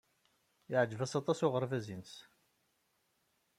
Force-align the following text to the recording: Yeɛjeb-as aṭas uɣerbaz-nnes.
Yeɛjeb-as 0.71 1.13
aṭas 1.19 1.39
uɣerbaz-nnes. 1.45 2.13